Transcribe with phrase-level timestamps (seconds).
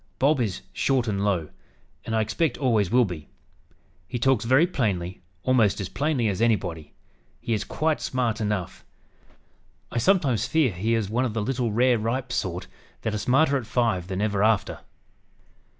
[0.17, 1.51] Bob is 'short and low,'
[2.05, 3.29] and I expect always will be.
[4.07, 6.93] He talks very plainly, almost as plainly as anybody.
[7.39, 8.83] He is quite smart enough.
[9.91, 12.65] I sometimes fear he is one of the little rare ripe sort
[13.03, 14.79] that are smarter at five than ever after.